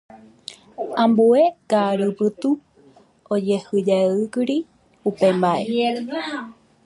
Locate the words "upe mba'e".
5.09-5.63